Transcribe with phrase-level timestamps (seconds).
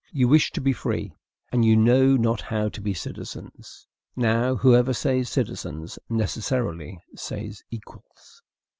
[0.11, 1.13] You wish to be free,
[1.51, 3.85] and you know not how to be citizens.
[4.15, 8.41] Now, whoever says "citizens" necessarily says equals.